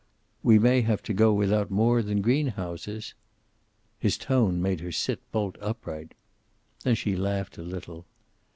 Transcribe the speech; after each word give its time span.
"We 0.41 0.57
may 0.57 0.81
have 0.81 1.03
to 1.03 1.13
go 1.13 1.31
without 1.31 1.69
more 1.69 2.01
than 2.01 2.23
greenhouses." 2.23 3.13
His 3.99 4.17
tone 4.17 4.59
made 4.59 4.79
her 4.79 4.91
sit 4.91 5.19
bolt 5.31 5.59
upright. 5.61 6.13
Then 6.81 6.95
she 6.95 7.15
laughed 7.15 7.59
a 7.59 7.61
little. 7.61 8.07